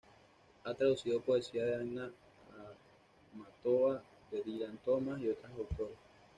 Ha 0.63 0.73
traducido 0.73 1.21
poesía 1.21 1.63
de 1.63 1.75
Anna 1.75 2.09
Ajmátova, 3.35 4.01
de 4.31 4.41
Dylan 4.41 4.79
Thomas 4.83 5.21
y 5.21 5.29
otros 5.29 5.51
autores. 5.59 5.97